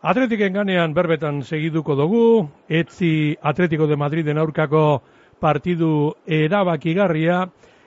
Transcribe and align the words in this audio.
Atletiken 0.00 0.54
ganean 0.56 0.94
berbetan 0.96 1.42
segiduko 1.44 1.92
dugu, 1.92 2.48
etzi 2.72 3.36
Atletico 3.44 3.84
de 3.86 3.98
Madriden 4.00 4.38
aurkako 4.40 5.02
partidu 5.38 6.14
erabakigarria, 6.24 7.42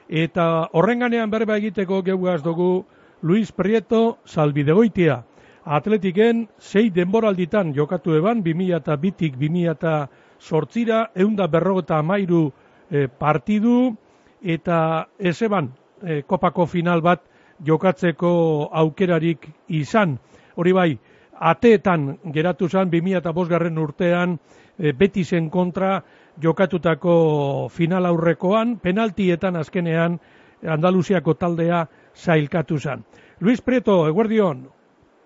eta 0.10 0.68
horren 0.78 1.00
ganean 1.02 1.32
berba 1.32 1.58
egiteko 1.58 2.04
geugaz 2.06 2.44
dugu 2.46 2.86
Luis 3.24 3.50
Prieto 3.52 4.20
salbidegoitia. 4.26 5.24
Atletiken 5.66 6.44
sei 6.60 6.92
denboralditan 6.94 7.72
jokatu 7.74 8.14
eban, 8.14 8.44
2000 8.46 8.78
eta 8.78 8.96
bitik 8.96 9.40
2000 9.42 9.72
eta 9.72 9.94
sortzira, 10.40 11.08
eunda 11.16 11.48
berrogeta 11.48 11.98
amairu 11.98 12.52
e, 12.92 13.08
partidu, 13.08 13.96
eta 14.44 15.08
ez 15.18 15.42
eban 15.42 15.72
e, 16.04 16.22
kopako 16.22 16.68
final 16.70 17.02
bat 17.02 17.26
jokatzeko 17.66 18.70
aukerarik 18.70 19.50
izan. 19.68 20.20
Hori 20.54 20.78
bai, 20.78 20.92
ateetan 21.40 22.18
geratu 22.34 22.70
zen 22.70 22.92
2005 22.92 23.50
garren 23.50 23.78
urtean 23.78 24.38
e, 24.80 24.94
Betisen 24.94 25.50
kontra 25.50 26.02
jokatutako 26.42 27.70
final 27.70 28.06
aurrekoan, 28.06 28.78
penaltietan 28.80 29.56
azkenean 29.56 30.20
Andaluziako 30.64 31.34
taldea 31.34 31.86
zailkatu 32.16 32.80
zen. 32.80 33.04
Luis 33.42 33.62
Prieto, 33.62 34.08
eguerdion. 34.08 34.64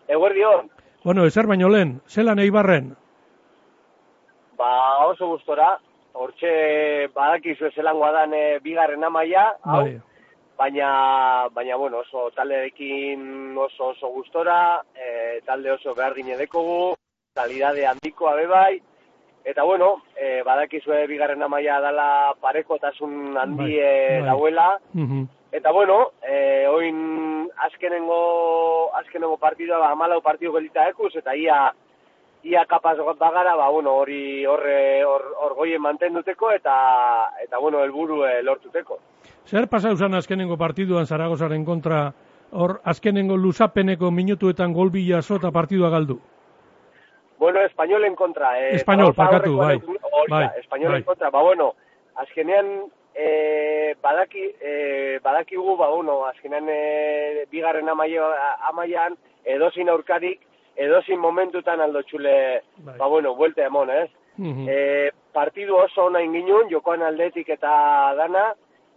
Eguerdion. 0.08 0.72
Bueno, 1.04 1.26
ezer 1.26 1.48
baino 1.48 1.70
lehen, 1.70 2.02
zelan 2.08 2.40
eibarren? 2.40 2.96
Ba, 4.58 5.06
oso 5.06 5.28
gustora, 5.28 5.76
hortxe 6.14 7.08
badakizu 7.14 7.70
zelangoa 7.76 8.12
dan 8.12 8.34
e, 8.34 8.44
bigarren 8.64 9.04
amaia, 9.04 9.52
hau, 9.62 9.84
bai 9.84 10.00
baina, 10.58 11.48
baina 11.54 11.76
bueno, 11.78 12.00
oso 12.00 12.32
talderekin 12.36 13.56
oso 13.58 13.94
oso 13.94 14.10
gustora, 14.10 14.82
e, 15.38 15.42
talde 15.46 15.72
oso 15.72 15.94
behar 15.96 16.16
gine 16.16 16.38
dekogu, 16.38 16.96
talidade 17.34 17.86
handikoa 17.86 18.36
bebai, 18.36 18.82
eta 19.46 19.64
bueno, 19.64 20.04
e, 20.16 20.42
badakizue 20.44 21.06
bigarren 21.08 21.44
amaia 21.44 21.80
dala 21.80 22.34
parekotasun 22.42 23.38
handi 23.38 23.78
bai, 23.78 24.20
bai. 24.20 24.22
dauela, 24.28 24.70
eta 25.52 25.72
bueno, 25.72 26.12
e, 26.22 26.68
oin 26.68 27.50
azkenengo, 27.70 28.94
azkenengo 28.98 29.38
partidua, 29.38 29.80
ba, 29.80 29.92
amalau 29.92 30.22
partidu 30.22 30.54
gelita 30.58 30.90
ekuz, 30.90 31.14
eta 31.16 31.36
ia, 31.36 31.72
ia 32.44 32.66
kapaz 32.66 32.98
bagara, 33.20 33.56
ba, 33.56 33.70
bueno, 33.70 33.96
hori 34.02 34.46
horre 34.46 35.04
hor, 35.06 35.30
hor 35.40 35.56
goien 35.56 35.82
mantenduteko 35.82 36.52
eta 36.52 36.78
eta 37.44 37.60
bueno, 37.60 37.84
helburu 37.84 38.24
e, 38.26 38.42
lortuteko. 38.44 39.00
Zer 39.48 39.70
pasa 39.72 39.94
usan 39.96 40.14
azkenengo 40.14 40.58
partiduan 40.58 41.08
Zaragozaren 41.08 41.64
kontra 41.64 42.12
hor 42.52 42.80
azkenengo 42.84 43.38
luzapeneko 43.38 44.12
minutuetan 44.12 44.74
gol 44.74 44.90
bila 44.90 45.22
sota 45.22 45.52
partidua 45.52 45.90
galdu? 45.90 46.20
Bueno, 47.38 47.62
espainolen 47.62 48.16
kontra. 48.16 48.58
Eh, 48.60 48.76
Espainol, 48.76 49.14
parkatu, 49.14 49.58
bai. 49.58 49.78
bai. 50.30 50.48
Espainolen 50.58 51.02
bai. 51.02 51.04
kontra, 51.04 51.30
ba, 51.30 51.42
bueno, 51.44 51.74
azkenean 52.16 52.90
eh, 53.14 53.96
badaki, 54.02 54.44
eh, 54.62 55.20
badakigu, 55.24 55.78
ba, 55.78 55.90
bueno, 55.90 56.26
azkenean 56.26 56.66
eh, 56.70 57.46
bigarren 57.52 57.90
amaian 57.90 59.18
edozin 59.46 59.90
aurkarik 59.90 60.42
edozin 60.76 61.20
momentutan 61.20 61.82
aldo 61.82 62.02
txule, 62.04 62.62
bai. 62.78 62.98
ba 62.98 63.08
bueno, 63.08 63.36
buelte 63.36 63.64
emon, 63.66 63.90
ez? 63.90 64.10
Mm 64.38 64.68
partidu 65.38 65.76
oso 65.78 66.08
ona 66.10 66.24
inginun, 66.26 66.70
jokoan 66.72 67.04
aldetik 67.06 67.50
eta 67.54 67.72
dana, 68.18 68.48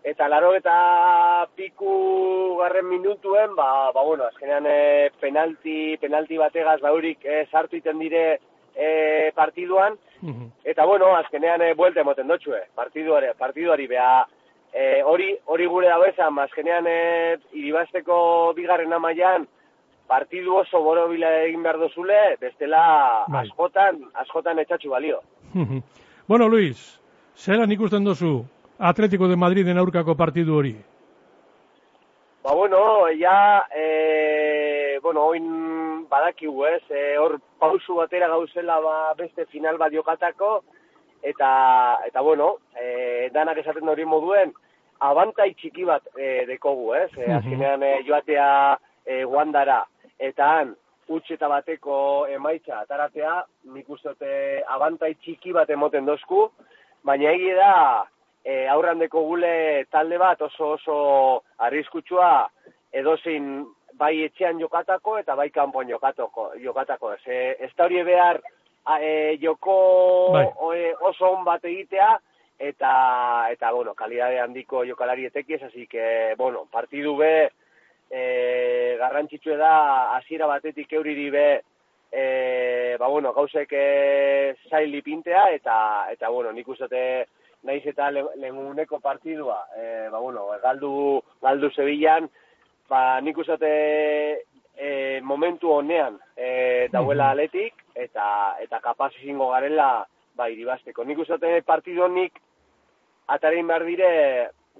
eta 0.02 0.28
laro 0.28 0.54
eta 0.56 1.46
piku 1.56 2.56
garren 2.60 2.88
minutuen, 2.88 3.54
ba, 3.56 3.90
ba 3.92 4.02
bueno, 4.02 4.24
azkenean 4.24 4.66
e, 4.66 5.10
penalti, 5.20 5.96
penalti 6.00 6.38
bategaz 6.40 6.80
baurik 6.80 7.24
e, 7.24 7.44
sartu 7.50 7.76
iten 7.76 7.98
dire 7.98 8.40
e, 8.74 9.32
partiduan, 9.36 9.98
eta 10.64 10.84
bueno, 10.86 11.14
azkenean 11.16 11.62
e, 11.62 11.74
buelte 11.74 12.00
emoten 12.00 12.28
dotxue, 12.28 12.62
partiduari, 12.74 13.32
partiduari 13.38 13.86
beha, 13.90 14.26
e, 14.72 15.02
hori, 15.04 15.34
hori 15.46 15.66
gure 15.66 15.88
dagoezan, 15.92 16.38
azkenean 16.46 16.88
e, 16.88 17.00
iribazteko 17.52 18.52
bigarren 18.56 18.92
amaian, 18.96 19.46
partidu 20.08 20.56
oso 20.58 20.80
borobila 20.82 21.28
egin 21.44 21.62
behar 21.62 21.78
dozule, 21.78 22.18
bestela 22.40 23.26
bai. 23.28 23.44
askotan, 23.44 24.00
askotan 24.24 24.58
etxatxu 24.64 24.90
balio. 24.90 25.20
bueno, 26.26 26.48
Luis, 26.48 26.98
zelan 27.36 27.70
ikusten 27.70 28.04
dozu 28.04 28.40
Atletico 28.80 29.28
de 29.28 29.36
Madrid 29.36 29.68
en 29.68 29.76
aurkako 29.76 30.14
partidu 30.16 30.56
hori? 30.56 30.72
Ba, 32.42 32.54
bueno, 32.54 33.04
ja, 33.20 33.66
e, 33.76 34.98
bueno, 35.02 35.26
oin 35.26 36.06
badakigu, 36.08 36.64
ez, 36.64 36.82
e, 36.88 37.18
hor 37.20 37.34
pausu 37.60 37.98
batera 37.98 38.30
gauzela 38.32 38.78
ba, 38.80 38.94
beste 39.18 39.44
final 39.52 39.76
bat 39.76 39.92
jokatako, 39.92 40.62
eta, 41.20 41.50
eta 42.06 42.22
bueno, 42.24 42.54
e, 42.72 43.28
danak 43.34 43.60
esaten 43.60 43.88
hori 43.92 44.06
moduen, 44.08 44.54
abantai 45.04 45.50
txiki 45.58 45.84
bat 45.84 46.06
e, 46.16 46.46
dekogu, 46.48 46.94
ez, 46.96 47.10
e, 47.18 47.26
azkenean 47.36 47.84
e, 47.84 47.90
joatea 48.08 48.46
e, 49.04 49.18
guandara, 49.28 49.82
eta 50.16 50.48
han 50.54 50.72
utxe 51.12 51.36
eta 51.36 51.50
bateko 51.52 51.98
emaitza 52.32 52.80
ataratea, 52.80 53.42
nik 53.74 53.92
uste 53.92 54.40
abantai 54.72 55.12
txiki 55.20 55.52
bat 55.52 55.68
emoten 55.68 56.08
dozku, 56.08 56.46
baina 57.04 57.36
egi 57.36 57.52
da 57.60 57.74
e, 58.44 58.66
aurrandeko 58.68 59.22
gule 59.26 59.84
talde 59.90 60.18
bat 60.18 60.40
oso 60.42 60.72
oso 60.76 60.96
arriskutsua 61.58 62.48
edozin 62.92 63.66
bai 64.00 64.14
etxean 64.24 64.58
jokatako 64.60 65.18
eta 65.18 65.36
bai 65.36 65.50
kanpoan 65.50 65.88
jokatako. 65.88 66.52
jokatako. 66.62 67.12
Ez, 67.12 67.56
ez 67.60 67.70
da 67.76 67.84
hori 67.84 68.02
behar 68.02 68.40
e, 69.00 69.36
joko 69.42 70.32
bai. 70.32 70.46
oso 71.00 71.34
on 71.36 71.44
bat 71.44 71.64
egitea, 71.64 72.18
eta, 72.58 72.92
eta 73.52 73.72
bueno, 73.72 73.94
kalidade 73.94 74.40
handiko 74.40 74.84
jokalari 74.84 75.26
etekiez, 75.26 75.62
así 75.62 75.86
que, 75.86 76.34
bueno, 76.36 76.66
partidu 76.70 77.16
be, 77.16 77.50
e, 78.10 78.96
garrantzitsue 78.98 79.56
da 79.56 80.16
hasiera 80.16 80.46
batetik 80.50 80.92
euriri 80.92 81.30
be 81.30 81.46
e, 82.10 82.96
ba 82.98 83.06
bueno, 83.06 83.32
gauzek 83.32 83.72
e, 83.72 84.56
zail 84.68 84.96
pintea 85.02 85.46
eta 85.54 86.10
eta 86.10 86.28
bueno, 86.28 86.52
nik 86.52 86.68
uste 86.68 86.88
naiz 87.62 87.82
eta 87.86 88.10
lehenuneko 88.10 89.00
partidua, 89.00 89.66
e, 89.76 90.08
ba 90.10 90.18
bueno, 90.18 90.46
galdu 90.62 91.22
galdu 91.42 91.70
Sevillan, 91.70 92.28
ba 92.88 93.20
nik 93.20 93.38
uste 93.38 93.70
e, 94.76 95.20
momentu 95.22 95.70
honean 95.70 96.18
e, 96.36 96.88
dauela 96.92 97.30
aletik 97.30 97.84
eta 97.94 98.56
eta 98.60 98.80
kapaz 98.80 99.12
izango 99.20 99.50
garela 99.50 100.06
ba 100.36 100.48
iribasteko. 100.48 101.04
Nik 101.04 101.18
uste 101.18 101.60
partidu 101.66 102.06
honik 102.06 102.40
atarein 103.28 103.68
behar 103.68 103.84
dire 103.84 104.10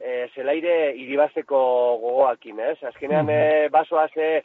e, 0.00 0.28
zelaire 0.34 0.94
iribazteko 0.96 1.60
gogoakin, 2.02 2.60
ez? 2.60 2.78
Azkenean 2.82 3.26
-hmm. 3.26 3.66
e, 3.66 3.69
basoa 3.69 4.08
ze, 4.08 4.42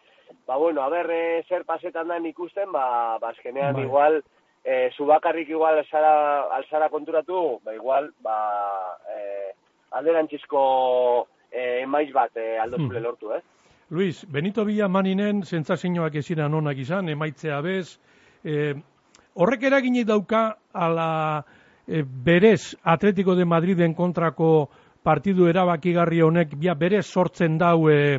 ba 0.47 0.57
bueno, 0.57 0.81
a 0.81 0.89
ber, 0.89 1.09
e, 1.11 1.43
zer 1.47 1.65
pasetan 1.65 2.07
da 2.07 2.17
ikusten, 2.17 2.71
ba, 2.71 3.17
ba 3.19 3.29
azkenean 3.29 3.73
bai. 3.73 3.83
igual, 3.83 4.23
e, 4.65 4.89
zubakarrik 4.97 5.49
igual 5.49 5.77
alzara, 5.77 6.49
alzara 6.57 6.89
konturatu, 6.89 7.59
ba 7.63 7.75
igual, 7.75 8.09
ba, 8.21 8.37
e, 9.05 9.53
alderantzizko 9.91 11.27
e, 11.51 11.83
emaiz 11.83 12.11
bat 12.13 12.35
e, 12.35 12.57
aldo 12.57 12.81
zule 12.81 12.99
hmm. 12.99 13.05
lortu, 13.05 13.31
ez? 13.37 13.43
Luis, 13.89 14.25
Benito 14.25 14.65
Villa 14.65 14.87
maninen 14.89 15.43
zentzazioak 15.45 16.15
ezinan 16.17 16.57
onak 16.57 16.81
izan, 16.81 17.09
emaitzea 17.13 17.61
bez, 17.61 17.99
e, 18.43 18.73
horrek 19.35 19.67
eraginik 19.69 20.07
dauka 20.09 20.57
ala 20.73 21.43
e, 21.85 22.01
berez 22.01 22.75
Atletico 22.83 23.35
de 23.35 23.45
Madriden 23.45 23.93
kontrako 23.93 24.71
partidu 25.05 25.45
erabakigarri 25.45 26.23
honek 26.25 26.57
bia 26.57 26.73
bere 26.73 27.03
sortzen 27.03 27.59
dau 27.61 27.85
e, 27.93 28.17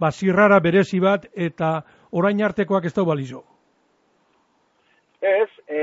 ba, 0.00 0.10
zirrara 0.10 0.58
berezi 0.60 0.98
bat 0.98 1.30
eta 1.32 1.84
orain 2.10 2.42
artekoak 2.42 2.90
ez 2.90 2.94
dau 2.94 3.06
balizo. 3.06 3.44
Ez, 5.26 5.48
e, 5.66 5.80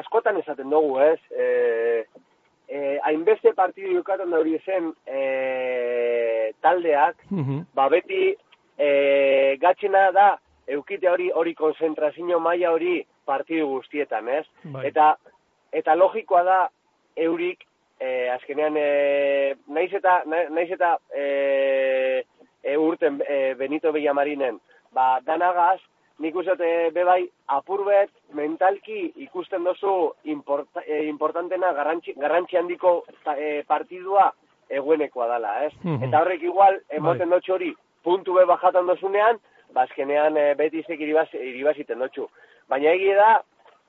askotan 0.00 0.36
esaten 0.40 0.70
dugu, 0.70 0.98
ez, 1.00 1.20
e, 1.30 1.46
e, 2.68 2.80
hainbeste 3.08 3.52
partidu 3.56 3.94
jokatan 3.94 4.30
da 4.30 4.40
hori 4.42 4.58
zen 4.64 4.90
e, 5.06 5.20
taldeak, 6.64 7.22
ba 7.74 7.88
beti 7.92 8.34
e, 8.76 8.88
gatxena 9.62 10.10
da 10.12 10.26
eukite 10.66 11.08
hori 11.08 11.30
hori 11.30 11.54
konzentrazio 11.54 12.40
maila 12.42 12.74
hori 12.74 12.98
partidu 13.24 13.68
guztietan, 13.70 14.28
ez? 14.28 14.44
Bai. 14.64 14.86
Eta, 14.90 15.14
eta 15.72 15.94
logikoa 15.94 16.42
da 16.46 16.58
eurik 17.16 17.64
e, 18.00 18.28
azkenean 18.34 18.76
e, 18.76 18.88
naiz 19.72 19.92
eta 19.96 20.20
naiz 20.28 20.70
eta 20.70 20.96
e, 21.14 22.24
e, 22.62 22.76
urten 22.76 23.20
e, 23.26 23.54
Benito 23.58 23.92
Villamarinen 23.92 24.60
ba 24.92 25.20
danagaz 25.24 25.80
nik 26.18 26.36
uste 26.36 26.68
bebai 26.94 27.22
apurbet 27.52 28.10
mentalki 28.34 29.12
ikusten 29.26 29.64
dozu 29.64 30.12
import, 30.24 30.68
e, 30.86 31.04
importantena 31.08 31.72
garrantzi, 31.76 32.14
garrantzi 32.16 32.56
handiko 32.56 33.02
e, 33.36 33.62
partidua 33.68 34.30
eguenekoa 34.70 35.26
dala, 35.28 35.52
ez? 35.66 35.74
Eta 36.02 36.22
horrek 36.22 36.42
igual, 36.42 36.80
emoten 36.90 37.28
bai. 37.28 37.38
dutxo 37.38 37.54
hori, 37.54 37.70
puntu 38.02 38.34
be 38.34 38.46
bajatan 38.48 38.88
dozunean, 38.88 39.38
bazkenean 39.76 40.36
e, 40.36 40.46
beti 40.58 40.82
izek 40.82 41.00
iribaz, 41.04 41.28
iribaziten 41.34 42.02
dutxu. 42.02 42.26
Baina 42.70 42.96
egie 42.96 43.14
da, 43.14 43.30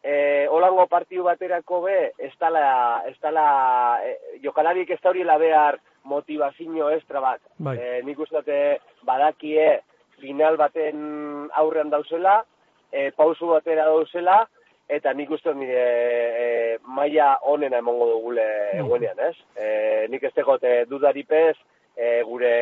e, 0.03 0.13
holango 0.51 0.85
partiu 0.91 1.25
baterako 1.25 1.81
be, 1.87 1.97
ez 2.19 2.33
dala, 2.39 3.03
ez 3.07 3.15
dala, 3.23 3.47
e, 4.03 4.39
jokalarik 4.43 4.91
ez 4.91 4.99
da 5.01 5.09
hori 5.09 5.23
behar 5.23 5.79
motivazio 6.03 6.89
estra 6.89 7.19
bat. 7.19 7.41
Bai. 7.57 7.77
E, 7.77 8.01
nik 8.03 8.19
uste 8.19 8.79
badakie 9.03 9.81
final 10.21 10.57
baten 10.57 11.49
aurrean 11.55 11.89
dauzela, 11.89 12.41
e, 12.91 13.11
pausu 13.11 13.51
batera 13.53 13.85
dauzela, 13.85 14.41
eta 14.87 15.13
nik 15.13 15.31
uste 15.35 15.53
nire 15.53 15.83
e, 15.83 16.77
maila 16.87 17.37
onena 17.51 17.81
emongo 17.83 18.07
dugule 18.13 18.45
mm. 18.45 18.85
egunean, 18.85 19.23
ez? 19.29 19.35
E, 19.55 19.69
nik 20.11 20.23
ez 20.23 20.33
tegote 20.35 20.85
dudaripez, 20.89 21.55
e, 21.97 22.21
gure 22.27 22.53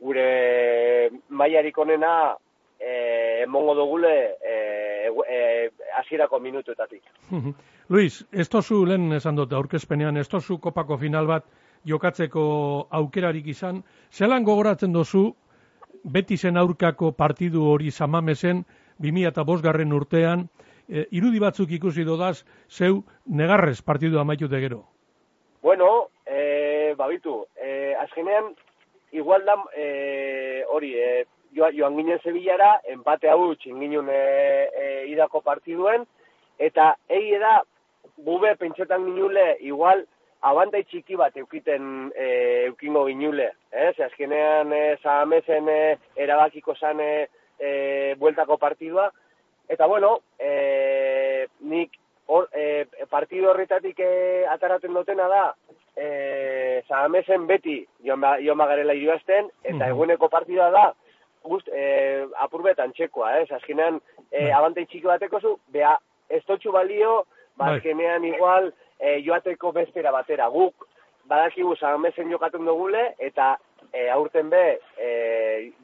gure 0.00 1.10
mailarik 1.28 1.78
onena 1.78 2.34
e, 2.80 3.42
emongo 3.44 3.74
dugule 3.76 4.14
e, 4.40 4.54
e, 5.28 5.70
asierako 6.00 6.40
minutuetatik. 6.40 7.02
Luis, 7.92 8.24
ez 8.32 8.48
tozu 8.48 8.84
lehen 8.86 9.12
esan 9.12 9.36
dut 9.36 9.52
aurkezpenean, 9.52 10.16
ez 10.16 10.28
tozu 10.28 10.58
kopako 10.58 10.96
final 10.98 11.26
bat 11.26 11.46
jokatzeko 11.86 12.42
aukerarik 12.90 13.46
izan, 13.50 13.82
zelan 14.12 14.44
gogoratzen 14.44 14.92
dozu 14.92 15.30
beti 16.04 16.36
zen 16.36 16.56
aurkako 16.56 17.12
partidu 17.12 17.64
hori 17.70 17.90
samamesen, 17.90 18.64
2000 18.98 19.28
eta 19.28 19.44
bosgarren 19.44 19.92
urtean, 19.92 20.48
e, 20.88 21.06
irudi 21.10 21.40
batzuk 21.40 21.70
ikusi 21.72 22.04
dodaz, 22.04 22.44
zeu 22.68 23.02
negarrez 23.26 23.80
partidu 23.82 24.20
amaitute 24.20 24.60
gero. 24.60 24.84
Bueno, 25.62 26.08
e, 26.26 26.94
babitu, 26.96 27.46
e, 27.56 27.94
azkenean, 27.94 28.54
igual 29.12 29.44
da, 29.44 29.56
e, 29.76 30.64
hori, 30.68 30.94
e, 30.96 31.24
joan 31.54 31.96
ginen 31.96 32.20
Sevillara, 32.22 32.80
empate 32.88 33.28
hau 33.28 33.54
txinginen 33.54 34.08
e, 34.08 34.20
e, 34.70 34.86
idako 35.12 35.42
partiduen, 35.42 36.06
eta 36.58 36.94
egi 37.08 37.38
da, 37.42 37.60
bube 38.24 38.54
pentsetan 38.60 39.04
ginule, 39.08 39.56
igual, 39.60 40.04
abantai 40.40 40.84
txiki 40.84 41.16
bat 41.16 41.36
eukiten 41.36 42.12
e, 42.16 42.28
eukingo 42.68 43.06
ginule. 43.06 43.50
Eh? 43.72 43.90
Ze 43.96 44.04
azkenean, 44.04 44.72
e, 44.72 44.96
zahamezen 45.02 45.68
e, 45.68 45.80
erabakiko 46.16 46.74
zan 46.74 47.00
e, 47.00 47.28
e, 47.58 48.14
bueltako 48.18 48.56
partidua, 48.56 49.10
Eta 49.70 49.86
bueno, 49.86 50.18
e, 50.36 51.46
nik 51.60 51.92
or, 52.26 52.48
e, 52.52 52.88
partidu 53.08 53.52
horretatik 53.52 54.00
e, 54.02 54.42
ataraten 54.50 54.96
dutena 54.96 55.28
da, 55.30 55.42
e, 55.94 56.82
zahamesen 56.88 57.46
beti 57.46 57.76
joan, 58.02 58.18
ba, 58.24 58.32
joan 58.42 58.58
bagarela 58.58 58.96
irioazten, 58.98 59.46
eta 59.62 59.92
eguneko 59.92 60.26
partidua 60.32 60.72
da, 60.74 60.84
gust, 61.46 61.70
e, 61.70 62.26
apurbetan 62.42 62.90
txekoa, 62.98 63.30
eh? 63.38 63.46
Azkenean, 63.60 64.00
e, 64.26 64.40
bai. 64.40 64.50
abantei 64.58 64.88
txiki 64.90 65.06
bateko 65.06 65.38
zu, 65.38 65.54
beha, 65.70 65.94
ez 66.28 66.42
balio, 66.72 67.26
ba, 67.54 67.76
azkenean 67.76 68.26
igual, 68.26 68.72
e, 69.00 69.20
joateko 69.26 69.72
bestera 69.72 70.12
batera. 70.12 70.48
Guk, 70.48 70.86
badakigu 71.24 71.74
zahamesen 71.76 72.30
jokaten 72.30 72.64
dugule, 72.68 73.14
eta 73.18 73.56
e, 73.92 74.08
aurten 74.10 74.50
be, 74.50 74.64
e, 74.98 75.10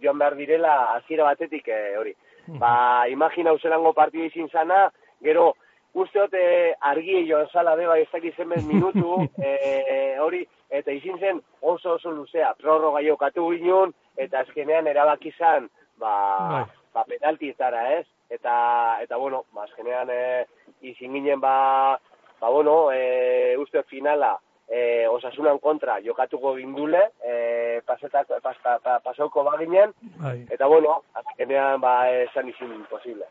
joan 0.03 0.19
behar 0.19 0.37
direla, 0.37 0.77
hasiera 0.95 1.25
batetik 1.33 1.69
e, 1.69 1.83
hori 1.99 2.17
ba, 2.47 3.09
imagina 3.09 3.53
uselango 3.53 3.93
partidu 3.93 4.27
izin 4.27 4.49
zana, 4.49 4.87
gero, 5.23 5.53
uste 5.95 6.21
dute 6.21 6.43
argi 6.91 7.25
joan 7.29 7.49
zala 7.53 7.77
beba 7.77 7.99
ez 7.99 8.09
dakiz 8.13 8.35
minutu, 8.71 9.27
e, 9.39 10.17
hori, 10.23 10.45
eta 10.71 10.93
izin 10.93 11.19
zen 11.19 11.41
oso 11.61 11.97
oso 11.97 12.11
luzea, 12.11 12.55
prorroga 12.61 13.03
jokatu 13.03 13.49
ginen, 13.51 13.95
eta 14.17 14.41
azkenean 14.41 14.87
erabaki 14.87 15.33
zan, 15.39 15.69
ba, 15.99 16.13
bai. 16.51 16.65
ba 16.95 17.05
penalti 17.05 17.51
ez? 17.51 18.07
Eta, 18.31 18.99
eta 19.03 19.17
bueno, 19.17 19.45
ba, 19.53 19.65
azkenean 19.65 20.11
e, 20.11 20.45
izin 20.83 21.13
ginen, 21.13 21.41
ba, 21.41 21.99
ba 22.47 22.53
bueno, 22.53 22.93
e, 22.93 23.57
uste 23.59 23.83
finala, 23.91 24.39
e, 24.69 25.09
osasunan 25.11 25.59
kontra 25.59 25.97
jokatuko 25.99 26.53
gindule, 26.55 27.01
e, 27.19 27.81
pasetak, 27.83 28.29
pas, 28.43 28.57
pa, 28.63 28.79
pa, 28.79 29.01
pasauko 29.03 29.43
baginen, 29.43 29.91
bai. 30.23 30.47
eta 30.55 30.69
bueno, 30.71 31.01
azkenean 31.19 31.81
ba, 31.83 32.09
esan 32.23 32.53
izin 32.53 32.85
posible. 32.87 33.27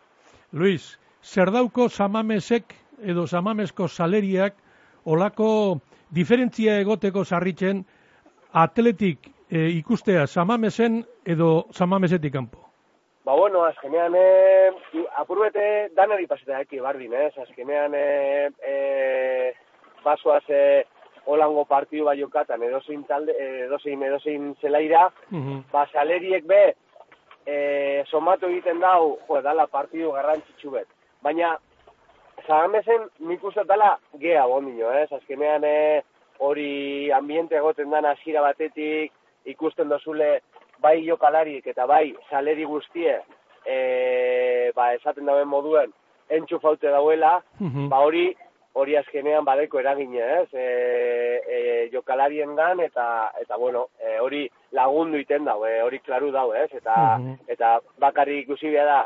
Luis, 0.51 0.97
zer 1.23 1.53
dauko 1.55 1.87
samamesek 1.87 2.75
edo 3.07 3.23
samamesko 3.27 3.87
saleriak 3.87 4.59
olako 5.05 5.79
diferentzia 6.11 6.75
egoteko 6.83 7.23
sarritzen 7.23 7.85
atletik 8.51 9.31
e, 9.47 9.69
ikustea 9.79 10.27
samamesen 10.27 11.05
edo 11.23 11.69
samamesetik 11.71 12.35
kanpo? 12.35 12.64
Ba, 13.25 13.33
bueno, 13.33 13.63
azkenean, 13.65 14.13
e, 14.13 14.71
apurbete 15.17 15.89
danari 15.97 16.27
pasetak 16.29 16.67
eki 16.67 16.77
bardin, 16.79 17.13
ez? 17.17 17.31
Azkenean, 17.41 17.95
e, 17.97 18.51
e, 18.61 19.53
basoaz, 20.03 20.43
e, 20.53 20.85
holango 21.25 21.63
partidu 21.65 22.05
bai 22.05 22.19
jokatan 22.19 22.61
edozein 22.67 23.01
talde, 23.09 23.33
edozein, 23.65 24.03
edozein 24.05 24.51
zelaira, 24.61 25.07
mm 25.31 25.63
ba, 25.71 25.87
saleriek 25.89 26.45
be, 26.45 26.61
e, 27.49 27.55
somatu 28.13 28.51
egiten 28.53 28.85
dau, 28.85 29.15
jo, 29.25 29.41
dala 29.41 29.65
partidu 29.73 30.13
garrantzitsu 30.13 30.75
bet. 30.77 30.87
Baina, 31.25 31.55
zagamezen 32.45 33.09
nik 33.25 33.43
uste 33.43 33.65
dala 33.65 33.95
gea 34.21 34.45
bondino, 34.45 34.93
ez? 34.93 35.09
Azkenean 35.17 35.65
e, 35.65 35.77
hori 36.45 37.09
ambiente 37.09 37.57
egoten 37.57 37.89
dana 37.89 38.13
hasiera 38.13 38.45
batetik, 38.45 39.17
ikusten 39.49 39.89
dozule 39.89 40.35
bai 40.81 40.99
jokalarik 41.05 41.67
eta 41.67 41.85
bai 41.85 42.15
saleri 42.29 42.65
guztie, 42.65 43.19
e, 43.65 44.71
ba, 44.75 44.93
esaten 44.93 45.25
dauen 45.25 45.47
moduen, 45.47 45.93
entxufaute 46.29 46.89
dauela, 46.91 47.39
mm 47.59 47.89
ba 47.89 48.01
hori 48.05 48.27
hori 48.75 48.97
azkenean 48.99 49.45
badeko 49.47 49.79
eragine, 49.79 50.19
ez? 50.41 50.47
E, 50.51 50.65
e, 51.47 51.59
jokalarien 51.93 52.55
gan, 52.57 52.81
eta, 52.83 53.31
eta 53.39 53.55
bueno, 53.57 53.85
e, 54.03 54.17
hori 54.19 54.41
lagundu 54.75 55.21
iten 55.21 55.45
dau, 55.47 55.61
e, 55.63 55.77
hori 55.81 56.01
klaru 56.03 56.31
dau, 56.35 56.49
ez? 56.53 56.67
Eta, 56.75 56.95
mhm. 57.15 57.37
eta 57.55 57.77
bakarrik 58.03 58.43
ikusi 58.43 58.73
da, 58.75 59.05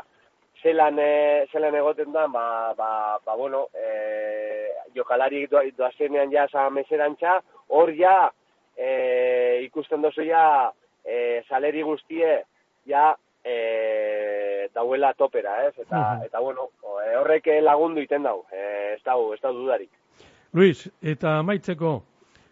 zelan, 0.62 0.98
e, 0.98 1.46
zelan 1.52 1.78
egoten 1.78 2.10
da, 2.12 2.26
ba, 2.26 2.74
ba, 2.74 2.90
ba 3.24 3.36
bueno, 3.38 3.68
e, 3.74 4.74
jokalari 4.96 5.46
doazenean 5.46 6.32
ja 6.34 6.48
za 6.50 6.68
meserantza, 6.70 7.38
hor 7.68 7.94
ja 7.94 8.32
e, 8.76 9.62
ikusten 9.68 10.02
dozu 10.02 10.26
ja 10.26 10.72
e, 11.10 11.42
saleri 11.48 11.82
guztie, 11.82 12.44
ja 12.86 13.10
e, 13.44 14.68
dauela 14.74 15.12
topera, 15.14 15.66
ez? 15.66 15.74
Eta, 15.78 16.20
eta 16.24 16.40
bueno, 16.40 16.70
e, 17.02 17.16
horrek 17.18 17.50
lagundu 17.62 18.04
iten 18.04 18.22
dau, 18.28 18.44
e, 18.52 18.94
ez 18.94 19.02
dau, 19.04 19.32
ez 19.34 19.40
dau 19.42 19.52
dudarik. 19.56 19.90
Luis, 20.52 20.88
eta 21.02 21.40
maitzeko, 21.42 22.00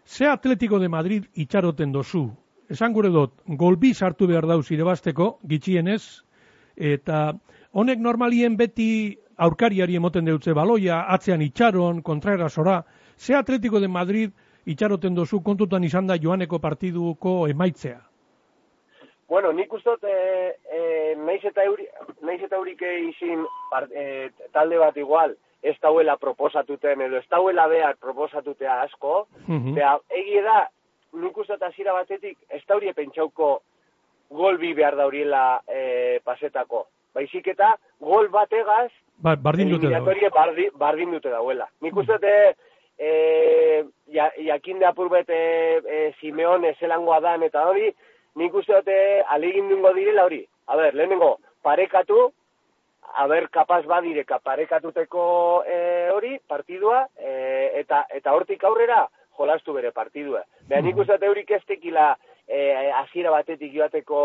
ze 0.05 0.27
Atletico 0.27 0.79
de 0.79 0.89
Madrid 0.89 1.25
itxaroten 1.35 1.91
dozu? 1.91 2.29
Esan 2.69 2.93
gure 2.93 3.09
dut, 3.09 3.33
golbi 3.45 3.93
sartu 3.93 4.27
behar 4.27 4.45
dauz 4.47 4.69
irebasteko, 4.71 5.39
gitxienez, 5.49 6.23
eta 6.75 7.33
honek 7.71 7.99
normalien 7.99 8.55
beti 8.57 9.17
aurkariari 9.39 9.95
emoten 9.95 10.27
deutze 10.27 10.53
baloia, 10.53 11.05
atzean 11.09 11.41
itxaron, 11.41 12.03
kontraerasora, 12.03 12.83
ze 13.17 13.35
Atletico 13.35 13.79
de 13.79 13.87
Madrid 13.87 14.31
itxaroten 14.65 15.15
dozu 15.15 15.41
kontutan 15.41 15.83
izan 15.83 16.07
da 16.07 16.17
joaneko 16.21 16.59
partiduko 16.59 17.47
emaitzea? 17.47 18.08
Bueno, 19.29 19.51
nik 19.53 19.73
uste 19.73 19.93
dut, 19.93 20.03
e, 20.09 20.55
e, 20.73 21.15
naiz 21.21 21.43
eta 21.45 21.63
euri, 21.63 21.85
naiz 22.25 22.39
eta 22.41 22.57
eurik 22.57 22.81
izin 22.81 23.43
e, 23.93 24.29
talde 24.51 24.79
bat 24.81 24.97
igual, 24.97 25.35
ez 25.61 25.75
dauela 25.83 26.15
proposatuten, 26.17 27.03
edo 27.05 27.19
ez 27.19 27.27
dauela 27.29 27.67
behar 27.69 27.97
proposatutea 28.01 28.81
asko, 28.87 29.27
mm 29.45 29.59
-hmm. 29.59 29.99
egi 30.21 30.41
da, 30.41 30.67
nik 31.13 31.37
uste 31.37 31.53
dut 31.53 31.67
azira 31.67 31.93
batetik, 31.93 32.37
ez 32.49 32.63
daurie 32.67 32.93
pentsauko 32.93 33.61
gol 34.29 34.57
bi 34.57 34.73
behar 34.73 34.95
dauriela 34.95 35.61
e, 35.67 36.19
pasetako. 36.23 36.87
Baizik 37.13 37.47
eta, 37.47 37.75
gol 37.99 38.29
bategaz, 38.29 38.91
ba, 39.17 39.35
bardin 39.35 39.69
dute 39.69 39.89
dagoela. 39.89 40.29
Bardi, 40.29 40.69
bardin 40.73 41.11
dute 41.11 41.29
dagoela. 41.29 41.69
Nik 41.81 41.95
uste 41.95 42.13
dut, 42.13 42.57
e, 42.97 43.85
ja, 44.07 44.31
jakin 44.37 44.79
de 44.79 44.85
apurbet 44.85 45.29
e, 45.29 46.13
Simeone 46.19 46.75
zelangoa 46.79 47.19
dan 47.19 47.43
eta 47.43 47.67
hori, 47.69 47.93
nik 48.35 48.53
uste 48.53 48.75
dute 48.75 48.97
alegin 49.27 49.69
dungo 49.69 49.93
direla 49.93 50.25
hori. 50.25 50.43
A 50.67 50.75
ber, 50.75 50.95
lehenengo, 50.95 51.37
parekatu, 51.65 52.31
a 53.17 53.27
ber, 53.27 53.49
kapaz 53.49 53.85
badireka 53.85 54.39
parekatuteko 54.43 55.23
e, 55.65 55.79
hori, 56.13 56.37
partidua, 56.47 57.07
e, 57.17 57.71
eta 57.81 58.05
eta 58.15 58.33
hortik 58.37 58.63
aurrera, 58.63 59.07
jolastu 59.39 59.73
bere 59.73 59.91
partidua. 59.95 60.43
Beha, 60.67 60.81
nik 60.83 60.97
uste 60.99 61.15
dute 61.15 61.31
horik 61.31 61.51
ez 61.55 61.63
tekila 61.67 62.11
e, 62.49 62.91
azira 62.99 63.31
batetik 63.31 63.71
joateko 63.73 64.21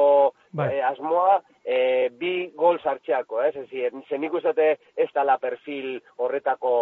bai. 0.52 0.68
e, 0.74 0.82
asmoa, 0.82 1.38
e, 1.62 1.78
bi 2.18 2.50
gol 2.56 2.80
sartxeako, 2.82 3.42
ez? 3.46 3.54
Eh? 3.56 3.90
zen 4.08 4.20
nik 4.20 4.34
uste 4.34 4.74
ez 4.96 5.08
tala 5.12 5.38
perfil 5.38 6.00
horretako 6.16 6.74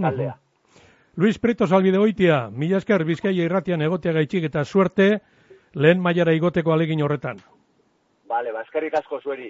taldea. 0.00 0.36
Luis 1.18 1.38
Preto 1.42 1.66
salbide 1.66 1.98
oitia, 1.98 2.46
mila 2.50 2.78
esker 2.78 3.02
bizkaia 3.04 3.46
irratian 3.46 3.82
egotea 3.82 4.12
gaitxik 4.14 4.44
eta 4.46 4.64
suerte, 4.64 5.18
lehen 5.74 6.00
mailara 6.00 6.32
igoteko 6.32 6.72
alegin 6.72 7.02
horretan. 7.02 7.38
Bale, 8.28 8.52
baskarrik 8.52 8.94
asko 8.98 9.20
zueri. 9.20 9.46